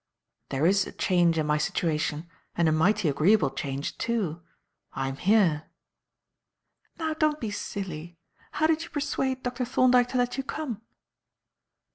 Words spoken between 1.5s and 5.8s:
situation, and a mighty agreeable change, too. I'm here."